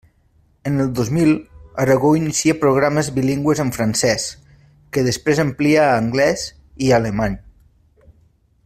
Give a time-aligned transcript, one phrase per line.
[0.63, 4.27] En el dos mil, Aragó inicia programes bilingües en francés,
[4.97, 6.49] que després amplia a anglés
[6.87, 7.39] i alemany.